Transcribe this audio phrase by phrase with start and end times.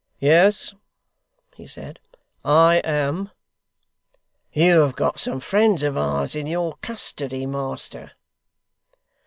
[0.19, 0.73] 'Yes,'
[1.55, 1.99] he said.
[2.43, 3.29] 'I am.'
[4.51, 8.13] 'You have got some friends of ours in your custody, master.